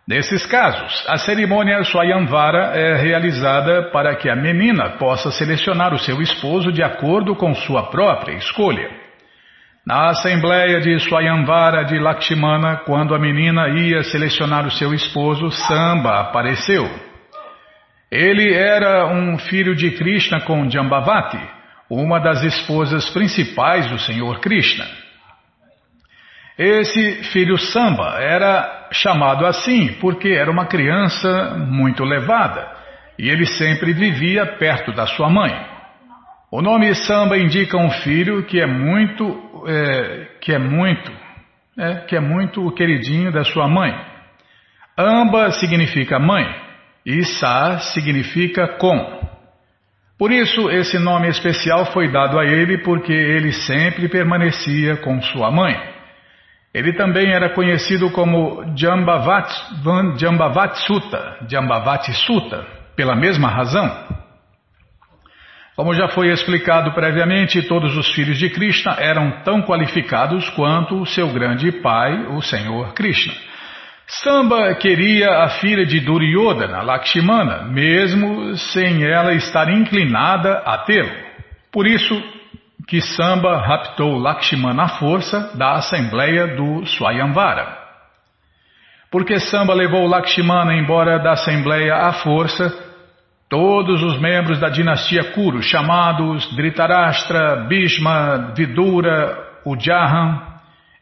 [0.07, 6.21] Nesses casos, a cerimônia Swayamvara é realizada para que a menina possa selecionar o seu
[6.21, 9.06] esposo de acordo com sua própria escolha.
[9.87, 16.19] Na assembleia de Swayamvara de Lakshmana, quando a menina ia selecionar o seu esposo, Samba
[16.19, 16.83] apareceu.
[18.11, 21.39] Ele era um filho de Krishna com Jambavati,
[21.89, 24.83] uma das esposas principais do Senhor Krishna.
[26.59, 32.67] Esse filho Samba era chamado assim porque era uma criança muito levada
[33.17, 35.65] e ele sempre vivia perto da sua mãe.
[36.57, 41.11] O nome samba indica um filho que é muito, é, que é muito,
[41.77, 43.93] é, que é muito o queridinho da sua mãe.
[44.97, 46.47] Amba significa mãe
[47.05, 49.21] e Sa significa com.
[50.17, 55.51] Por isso esse nome especial foi dado a ele porque ele sempre permanecia com sua
[55.51, 55.79] mãe.
[56.73, 59.53] Ele também era conhecido como Jambavat,
[60.17, 64.26] Jambavat Sutta, Jambavat Sutta, pela mesma razão.
[65.77, 71.31] Como já foi explicado previamente, todos os filhos de Krishna eram tão qualificados quanto seu
[71.31, 73.35] grande pai, o Senhor Krishna.
[74.07, 81.11] Samba queria a filha de Duryodhana, Lakshmana, mesmo sem ela estar inclinada a tê-lo.
[81.71, 82.23] Por isso
[82.87, 87.77] que Samba raptou Lakshmana à força da assembleia do Swayamvara.
[89.11, 92.86] Porque Samba levou Lakshmana embora da assembleia à força,
[93.49, 100.41] Todos os membros da dinastia Kuru, chamados Dhritarashtra, Bhishma, Vidura, Ujahan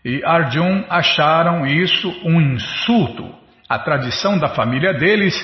[0.03, 3.33] e Arjun, acharam isso um insulto
[3.67, 5.35] à tradição da família deles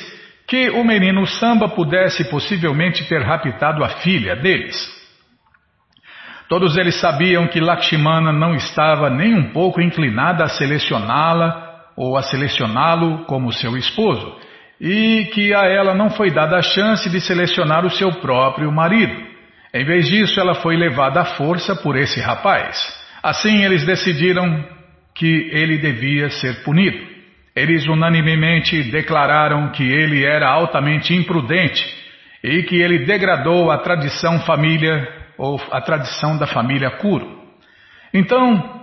[0.48, 4.78] que o menino Samba pudesse possivelmente ter raptado a filha deles.
[6.48, 12.22] Todos eles sabiam que Lakshmana não estava nem um pouco inclinada a selecioná-la ou a
[12.22, 14.40] selecioná-lo como seu esposo
[14.82, 19.16] e que a ela não foi dada a chance de selecionar o seu próprio marido.
[19.72, 22.76] Em vez disso, ela foi levada à força por esse rapaz.
[23.22, 24.66] Assim, eles decidiram
[25.14, 26.98] que ele devia ser punido.
[27.56, 31.86] Eles unanimemente declararam que ele era altamente imprudente
[32.44, 35.08] e que ele degradou a tradição família
[35.38, 37.40] ou a tradição da família Kuro.
[38.12, 38.81] Então,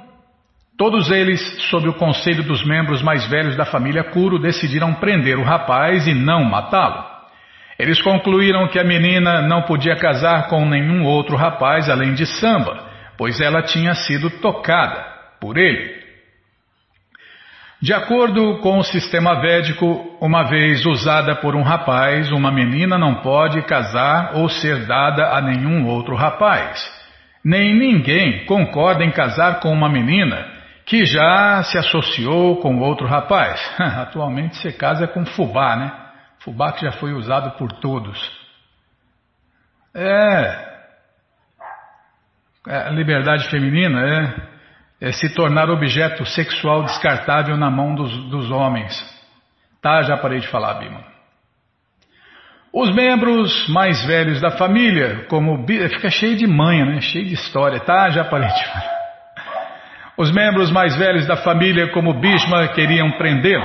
[0.78, 5.42] todos eles, sob o conselho dos membros mais velhos da família Kuro, decidiram prender o
[5.42, 7.04] rapaz e não matá-lo.
[7.76, 12.86] Eles concluíram que a menina não podia casar com nenhum outro rapaz além de Samba,
[13.16, 15.04] pois ela tinha sido tocada
[15.40, 15.98] por ele.
[17.82, 23.16] De acordo com o sistema védico, uma vez usada por um rapaz, uma menina não
[23.16, 26.80] pode casar ou ser dada a nenhum outro rapaz.
[27.44, 30.57] Nem ninguém concorda em casar com uma menina
[30.88, 33.60] que já se associou com outro rapaz.
[33.78, 35.92] Atualmente se casa com fubá, né?
[36.40, 38.18] Fubá que já foi usado por todos.
[39.94, 40.68] É.
[42.66, 44.58] é liberdade feminina, é
[45.00, 48.92] é se tornar objeto sexual descartável na mão dos, dos homens.
[49.80, 51.04] Tá, já parei de falar, Bima.
[52.72, 57.00] Os membros mais velhos da família, como fica cheio de manha, né?
[57.00, 58.10] Cheio de história, tá?
[58.10, 58.97] Já parei de falar.
[60.18, 63.64] Os membros mais velhos da família, como Bhishma, queriam prendê-lo.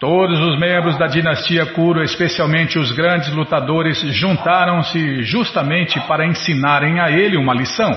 [0.00, 7.12] Todos os membros da dinastia Kuru, especialmente os grandes lutadores, juntaram-se justamente para ensinarem a
[7.12, 7.88] ele uma lição.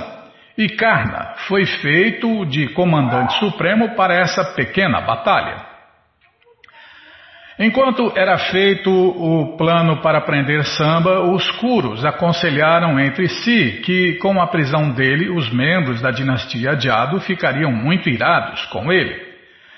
[0.56, 5.73] E Karna foi feito de comandante supremo para essa pequena batalha.
[7.60, 14.42] Enquanto era feito o plano para prender Samba, os Kuros aconselharam entre si que, com
[14.42, 19.34] a prisão dele, os membros da dinastia Jado ficariam muito irados com ele.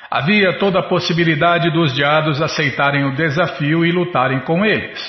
[0.09, 4.99] Havia toda a possibilidade dos Jados aceitarem o desafio e lutarem com eles.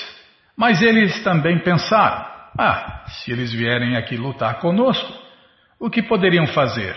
[0.57, 2.25] Mas eles também pensaram:
[2.57, 5.13] ah, se eles vierem aqui lutar conosco,
[5.79, 6.95] o que poderiam fazer?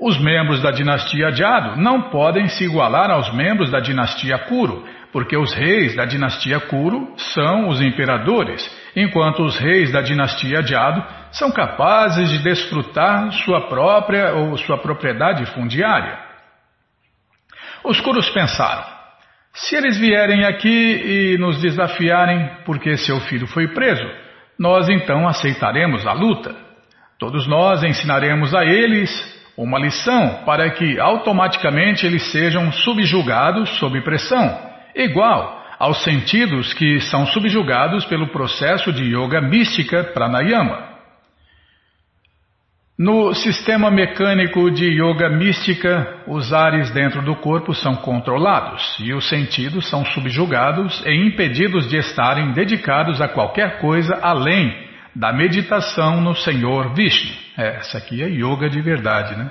[0.00, 5.36] Os membros da dinastia Jado não podem se igualar aos membros da dinastia Kuru, porque
[5.36, 8.62] os reis da dinastia Kuru são os imperadores,
[8.94, 15.46] enquanto os reis da dinastia Jado são capazes de desfrutar sua própria ou sua propriedade
[15.46, 16.18] fundiária.
[17.84, 18.84] Os Kurus pensaram:
[19.52, 24.06] se eles vierem aqui e nos desafiarem porque seu filho foi preso,
[24.58, 26.54] nós então aceitaremos a luta.
[27.18, 29.10] Todos nós ensinaremos a eles
[29.56, 37.24] uma lição para que automaticamente eles sejam subjugados sob pressão, igual aos sentidos que são
[37.26, 40.90] subjugados pelo processo de yoga mística pranayama.
[42.98, 49.26] No sistema mecânico de yoga mística, os ares dentro do corpo são controlados e os
[49.26, 54.76] sentidos são subjugados e impedidos de estarem dedicados a qualquer coisa além
[55.16, 57.34] da meditação no Senhor Vishnu.
[57.56, 59.50] É, essa aqui é yoga de verdade, né?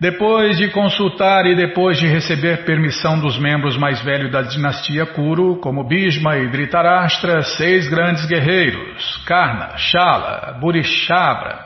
[0.00, 5.56] Depois de consultar e depois de receber permissão dos membros mais velhos da dinastia Kuru,
[5.60, 11.64] como Bhishma e Dhritarashtra, seis grandes guerreiros, Karna, Shala, Burishabra,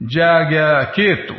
[0.00, 1.36] Jagyaketu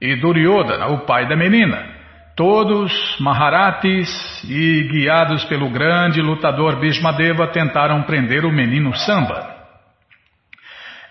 [0.00, 1.96] e Duryodhana, o pai da menina,
[2.36, 4.08] Todos, Maharatis
[4.44, 9.55] e guiados pelo grande lutador Bhishmadeva, tentaram prender o menino Samba.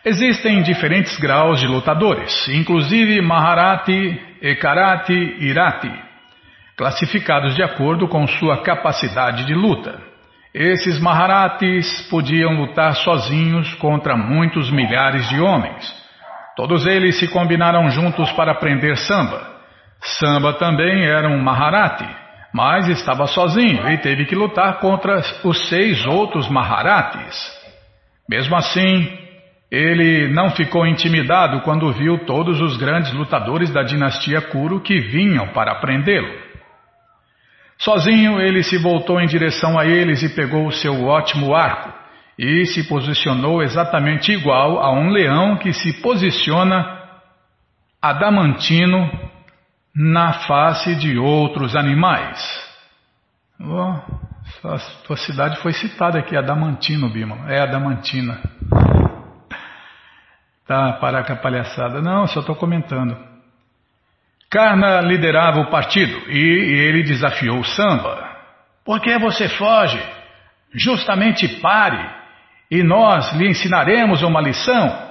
[0.06, 5.92] Existem diferentes graus de lutadores, inclusive Maharati, Ekarati e Irati,
[6.78, 10.00] classificados de acordo com sua capacidade de luta.
[10.54, 15.92] Esses Maharatis podiam lutar sozinhos contra muitos milhares de homens.
[16.56, 19.56] Todos eles se combinaram juntos para prender Samba.
[20.02, 22.08] Samba também era um Maharati,
[22.54, 27.36] mas estava sozinho e teve que lutar contra os seis outros Maharatis.
[28.30, 29.25] Mesmo assim,
[29.76, 35.50] ele não ficou intimidado quando viu todos os grandes lutadores da dinastia Kuru que vinham
[35.50, 36.32] para prendê-lo.
[37.78, 41.94] Sozinho, ele se voltou em direção a eles e pegou o seu ótimo arco
[42.40, 47.02] e se posicionou exatamente igual a um leão que se posiciona
[48.02, 49.12] adamantino
[49.94, 52.40] na face de outros animais.
[53.60, 54.00] Oh,
[54.68, 57.52] a tua cidade foi citada aqui, Adamantino, Bima.
[57.52, 58.40] É Adamantina.
[60.68, 62.02] Tá, para com a palhaçada.
[62.02, 63.16] Não, só estou comentando.
[64.50, 68.30] Karna liderava o partido e ele desafiou o samba.
[68.84, 70.02] Por que você foge?
[70.74, 72.04] Justamente pare
[72.70, 75.06] e nós lhe ensinaremos uma lição.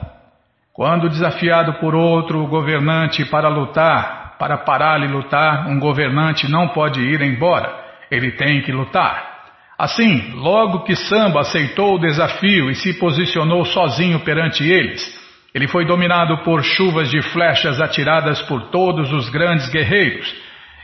[0.72, 7.00] Quando desafiado por outro governante para lutar, para parar e lutar, um governante não pode
[7.00, 7.72] ir embora,
[8.10, 9.34] ele tem que lutar.
[9.78, 15.23] Assim, logo que Samba aceitou o desafio e se posicionou sozinho perante eles,
[15.54, 20.34] ele foi dominado por chuvas de flechas atiradas por todos os grandes guerreiros,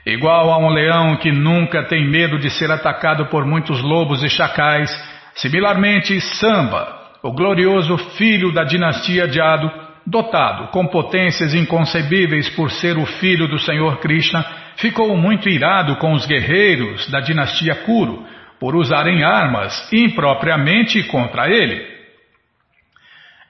[0.06, 4.28] igual a um leão que nunca tem medo de ser atacado por muitos lobos e
[4.28, 4.90] chacais.
[5.34, 6.86] Similarmente, Samba,
[7.20, 9.68] o glorioso filho da dinastia Jado,
[10.06, 14.44] dotado com potências inconcebíveis por ser o filho do Senhor Krishna,
[14.76, 18.24] ficou muito irado com os guerreiros da dinastia Kuru
[18.60, 21.89] por usarem armas impropriamente contra ele.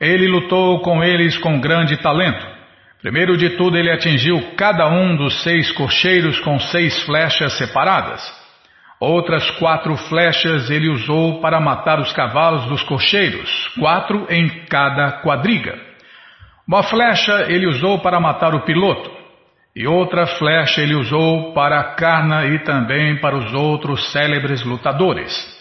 [0.01, 2.47] Ele lutou com eles com grande talento.
[3.03, 8.23] Primeiro de tudo, ele atingiu cada um dos seis cocheiros com seis flechas separadas.
[8.99, 15.79] Outras quatro flechas ele usou para matar os cavalos dos cocheiros, quatro em cada quadriga.
[16.67, 19.11] Uma flecha ele usou para matar o piloto,
[19.75, 25.60] e outra flecha ele usou para a Karna e também para os outros célebres lutadores.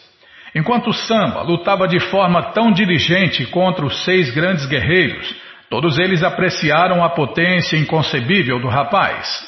[0.55, 5.35] Enquanto Samba lutava de forma tão diligente contra os seis grandes guerreiros,
[5.69, 9.47] todos eles apreciaram a potência inconcebível do rapaz.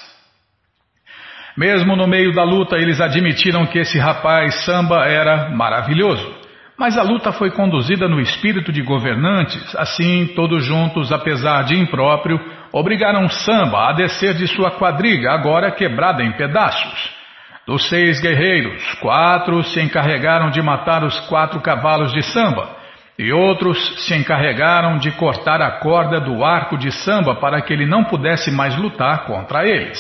[1.58, 6.40] Mesmo no meio da luta, eles admitiram que esse rapaz Samba era maravilhoso.
[6.78, 12.40] Mas a luta foi conduzida no espírito de governantes, assim, todos juntos, apesar de impróprio,
[12.72, 17.21] obrigaram Samba a descer de sua quadriga, agora quebrada em pedaços.
[17.66, 22.76] Dos seis guerreiros, quatro se encarregaram de matar os quatro cavalos de Samba,
[23.18, 27.86] e outros se encarregaram de cortar a corda do arco de Samba para que ele
[27.86, 30.00] não pudesse mais lutar contra eles.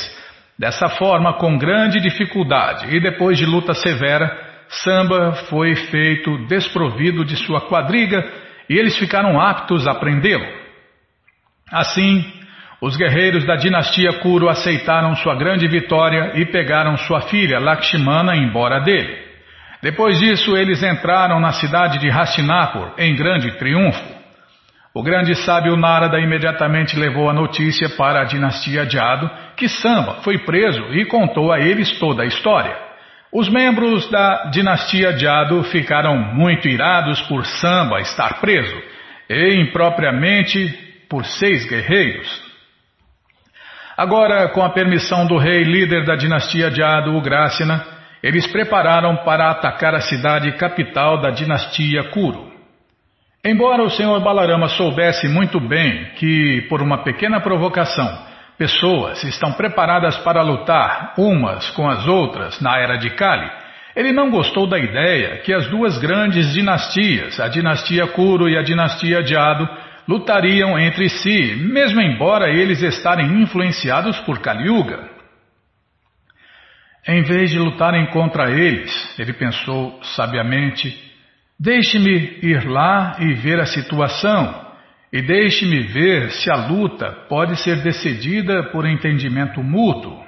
[0.58, 4.36] Dessa forma, com grande dificuldade e depois de luta severa,
[4.68, 8.24] Samba foi feito desprovido de sua quadriga
[8.70, 10.48] e eles ficaram aptos a prendê-lo.
[11.72, 12.26] Assim,
[12.82, 18.80] os guerreiros da dinastia Kuru aceitaram sua grande vitória e pegaram sua filha Lakshmana embora
[18.80, 19.16] dele.
[19.84, 24.04] Depois disso, eles entraram na cidade de Hastinapur em grande triunfo.
[24.96, 30.40] O grande sábio Narada imediatamente levou a notícia para a dinastia Jado que Samba foi
[30.40, 32.76] preso e contou a eles toda a história.
[33.32, 38.76] Os membros da dinastia Jado ficaram muito irados por Samba estar preso
[39.30, 40.68] e impropriamente
[41.08, 42.51] por seis guerreiros.
[44.02, 47.86] Agora, com a permissão do rei líder da dinastia Jado, Ugrasena,
[48.24, 52.52] eles prepararam para atacar a cidade capital da dinastia Kuru.
[53.46, 58.12] Embora o senhor Balarama soubesse muito bem que, por uma pequena provocação,
[58.58, 63.52] pessoas estão preparadas para lutar umas com as outras na era de Kali,
[63.96, 68.64] ele não gostou da ideia que as duas grandes dinastias, a dinastia Kuru e a
[68.64, 69.70] dinastia Jado,
[70.08, 75.10] lutariam entre si, mesmo embora eles estarem influenciados por Kali Yuga.
[77.08, 80.96] Em vez de lutarem contra eles, ele pensou sabiamente:
[81.60, 84.68] deixe-me ir lá e ver a situação,
[85.12, 90.22] e deixe-me ver se a luta pode ser decidida por entendimento mútuo.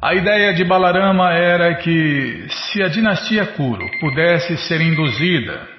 [0.00, 5.73] A ideia de Balarama era que, se a dinastia Kuru pudesse ser induzida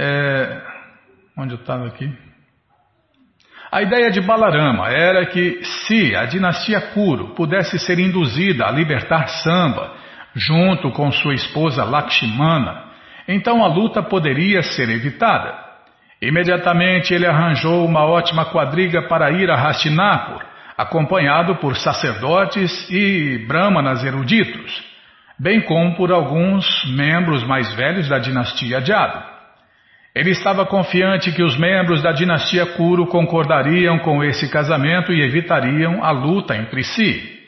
[0.00, 0.60] É,
[1.36, 2.08] onde eu estava aqui?
[3.72, 9.26] A ideia de Balarama era que, se a dinastia Kuru pudesse ser induzida a libertar
[9.26, 9.92] Samba,
[10.36, 12.84] junto com sua esposa Lakshmana,
[13.26, 15.52] então a luta poderia ser evitada.
[16.22, 20.44] Imediatamente ele arranjou uma ótima quadriga para ir a Hastinapur,
[20.76, 24.80] acompanhado por sacerdotes e brahmanas eruditos,
[25.36, 29.37] bem como por alguns membros mais velhos da dinastia Jado.
[30.18, 36.02] Ele estava confiante que os membros da dinastia Kuru concordariam com esse casamento e evitariam
[36.02, 37.38] a luta entre si.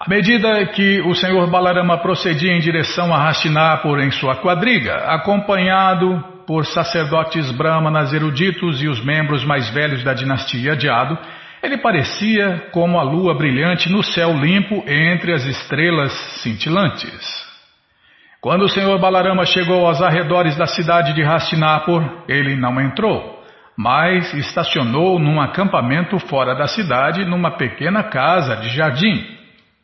[0.00, 6.24] À medida que o senhor Balarama procedia em direção a Hastinapur em sua quadriga, acompanhado
[6.44, 11.16] por sacerdotes brahmanas eruditos e os membros mais velhos da dinastia Jado,
[11.62, 17.45] ele parecia como a lua brilhante no céu limpo entre as estrelas cintilantes.
[18.46, 23.42] Quando o senhor Balarama chegou aos arredores da cidade de Hastinapur, ele não entrou,
[23.76, 29.20] mas estacionou num acampamento fora da cidade, numa pequena casa de jardim.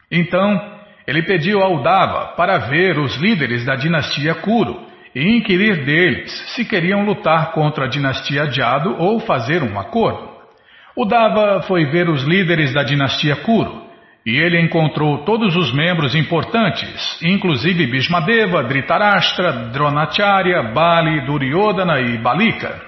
[0.08, 0.62] Então,
[1.08, 4.80] ele pediu ao Dava para ver os líderes da dinastia Kuru
[5.12, 10.30] e inquirir deles se queriam lutar contra a dinastia Jado ou fazer um acordo.
[10.94, 13.81] O Dava foi ver os líderes da dinastia Kuru
[14.24, 22.80] e ele encontrou todos os membros importantes, inclusive Bhishmadeva, Dhritarashtra, Dronacharya, Bali, Duryodhana e Balika.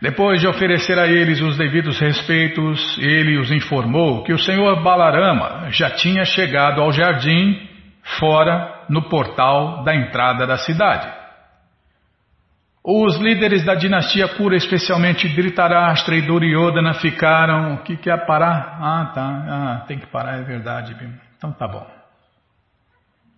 [0.00, 5.68] Depois de oferecer a eles os devidos respeitos, ele os informou que o senhor Balarama
[5.70, 7.58] já tinha chegado ao jardim,
[8.18, 11.25] fora, no portal da entrada da cidade.
[12.88, 17.74] Os líderes da dinastia Kura, especialmente Dhritarashtra e Duryodhana, ficaram.
[17.74, 18.78] O que, que é parar?
[18.80, 19.44] Ah, tá.
[19.48, 20.96] Ah, tem que parar, é verdade.
[21.36, 21.84] Então tá bom.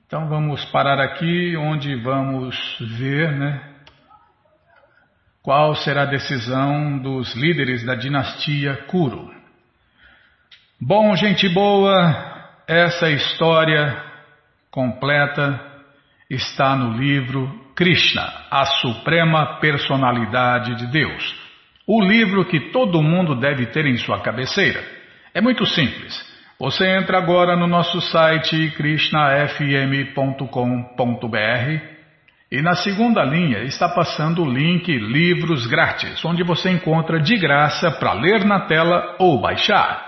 [0.06, 2.58] Então vamos parar aqui, onde vamos
[2.98, 3.58] ver, né?
[5.42, 9.32] Qual será a decisão dos líderes da dinastia Kuru?
[10.78, 13.96] Bom, gente boa, essa história
[14.70, 15.58] completa
[16.28, 21.36] está no livro Krishna, a Suprema Personalidade de Deus.
[21.86, 24.82] O livro que todo mundo deve ter em sua cabeceira.
[25.32, 26.26] É muito simples.
[26.58, 30.48] Você entra agora no nosso site krishnafm.com.br
[32.50, 37.92] e na segunda linha está passando o link Livros Grátis, onde você encontra de graça
[37.92, 40.07] para ler na tela ou baixar.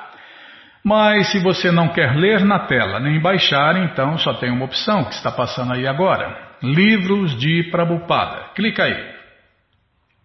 [0.84, 5.04] Mas se você não quer ler na tela nem baixar, então só tem uma opção
[5.04, 8.52] que está passando aí agora: Livros de Prabhupada.
[8.54, 9.20] Clica aí.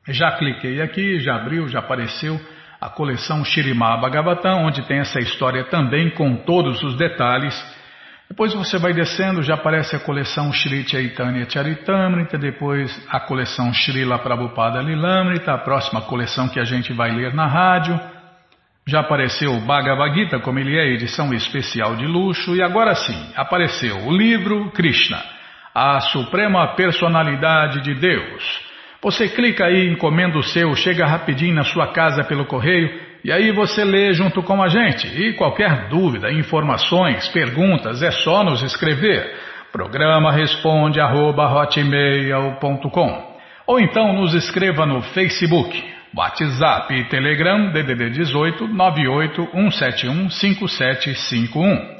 [0.07, 2.39] Já cliquei aqui, já abriu, já apareceu
[2.79, 7.55] a coleção Shirimá Bhagavatam, onde tem essa história também com todos os detalhes.
[8.29, 14.19] Depois você vai descendo, já aparece a coleção Shri Chaitanya Charitamrita, depois a coleção Srila
[14.19, 17.99] Prabhupada Lilamrita, a próxima coleção que a gente vai ler na rádio.
[18.87, 23.31] Já apareceu o Bhagavad Gita, como ele é edição especial de luxo, e agora sim,
[23.35, 25.17] apareceu o livro Krishna,
[25.73, 28.61] a Suprema Personalidade de Deus.
[29.01, 32.91] Você clica aí, encomenda o seu, chega rapidinho na sua casa pelo correio,
[33.23, 35.07] e aí você lê junto com a gente.
[35.07, 39.35] E qualquer dúvida, informações, perguntas, é só nos escrever.
[39.71, 41.67] Programa responde arroba,
[43.65, 45.94] Ou então nos escreva no Facebook.
[46.15, 48.67] WhatsApp e Telegram DDD 18
[50.29, 51.95] 5751.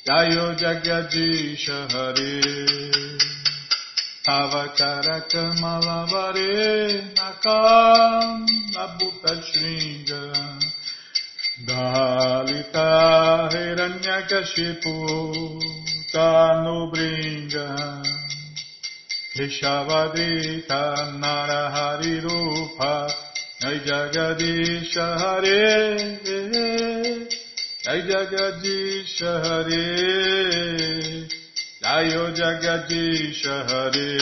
[0.07, 2.39] Jayo Jagadisha Hare.
[4.29, 10.48] Avakara Kamalavare Nakam Nabuta Shringa
[11.69, 12.89] Dalita
[13.53, 14.95] Hiranyakashipu
[16.65, 17.67] no bringa
[19.37, 20.81] Rishavadita
[21.21, 23.13] Narahari Rupa
[23.61, 25.61] Jai Jagadisha Hare
[27.85, 29.87] Jai Jagadisha Hare
[31.83, 32.25] Jayo
[33.69, 34.13] Hare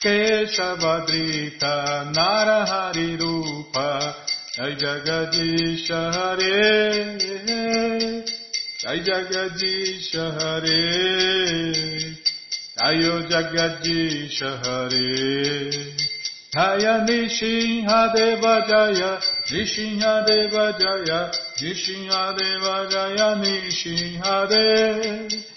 [0.00, 1.74] Keshavadrita
[2.14, 4.25] Narahari Rupa
[4.56, 7.18] Jai Jagadisha Hare
[8.80, 10.80] Jai Jagadish Hare
[12.78, 15.70] Jayo Jagadish Hare
[16.54, 21.30] Jaya Nishinha Deva Jaya Nishinha Deva Jaya
[21.60, 25.55] Nishinha Deva Jaya Nishinha Deva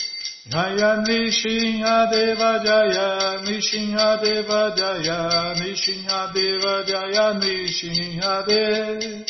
[0.50, 9.26] Jaya Nishinha Deva Jaya Nishinha Deva Jaya Nishinha Deva Jaya Nishinha Deva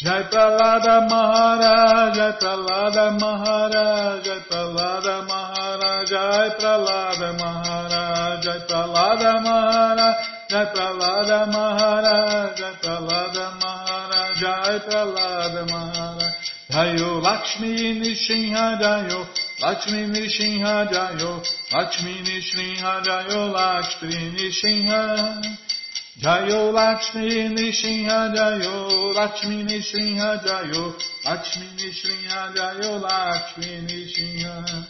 [0.00, 10.28] Jai Pralada Maharaj, Jai Pralada Maharaj, Jai Pralada Maharaj, Jai Pralada Maharaj, Jai Pralada Maharaj,
[10.48, 16.34] Jai Pralada Maharaj, Jai Pralada Maharaj, Jai Pralada Maharaj.
[16.70, 19.26] Jayo Lakshmi Nishinha Jayo,
[19.60, 21.42] Lakshmi Nishinha Jayo,
[21.72, 25.42] Lakshmi Nishinha Jayo, Lakshmi Nishinha.
[26.20, 30.94] Jayo Lakshmi Nishinha Jayo, Lakshmi Nishinha Jayo,
[31.24, 34.86] Lakshmi Nishinha Jayo, Lakshmi Nishinha.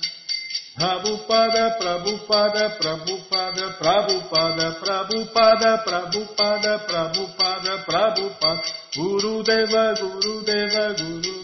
[0.79, 8.63] Prabhupada, Prabhupada, Prabhupada, Prabhupada, Prabhupada, Prabhupada, Prabhupada, Prabhupada,
[8.95, 11.38] Guru Deva, Guru Deva, Guru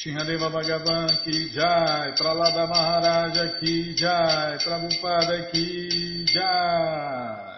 [0.00, 7.49] Shinhadeva Bhagavan ki jai, Pralada Maharaja ki jai, Prabhupada ki jai.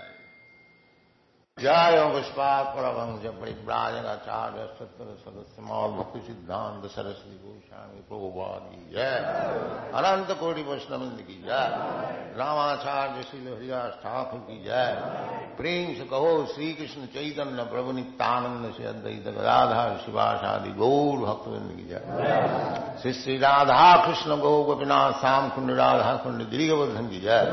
[1.61, 9.15] जय पुष्पात परमंश परिव्राजन आचार्य सत्र सदस्य मौल भक्ति सिद्धांत सरस्वती गोस्वामी प्रभुपाद की जय
[9.97, 11.65] अनंत कोटि वैष्णविंद की जय
[12.37, 14.93] रामाचार्य श्री हरिदास ठाकुर की जय
[15.57, 21.87] प्रेम से कहो श्री कृष्ण चैतन्य प्रभु नित्यानंद से अद्वैत गदाधार शिवाशादि गौर भक्तविंद की
[21.89, 27.51] जय श्री श्री राधा कृष्ण गौ गोपीनाथ श्याम कुंड राधा कुंड गिरिवर्धन की जय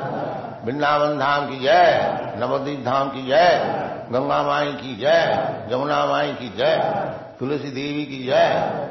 [0.64, 6.48] वृंदावन धाम की जय नवदीप धाम की जय गंगा माई की जय जमुना माई की
[6.58, 6.76] जय
[7.40, 8.48] तुलसी देवी की जय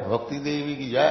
[0.09, 1.09] भक्ति देवी की जय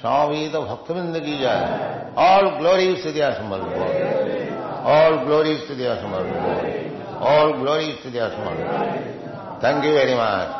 [0.00, 7.22] स्वामी तो भक्तविंद की जय ऑल ग्लोरीज टू दिया समर्थ ऑल ग्लोरीज टू दिया समर्थ
[7.32, 10.59] ऑल ग्लोरीज टू दिया समर्थ थैंक यू वेरी मच